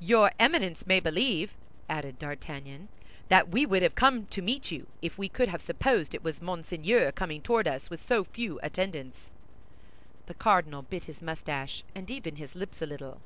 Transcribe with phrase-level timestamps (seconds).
[0.00, 1.52] "Your Eminence may believe,"
[1.86, 2.88] added D'Artagnan,
[3.28, 6.40] "that we would have come to meet you, if we could have supposed it was
[6.40, 9.18] Monseigneur coming toward us with so few attendants."
[10.24, 13.20] The cardinal bit his mustache, and even his lips a little.